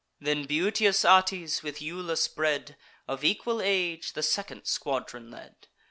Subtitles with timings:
[0.19, 2.75] Then beauteous Atys, with Iulus bred,
[3.07, 5.67] Of equal age, the second squadron led.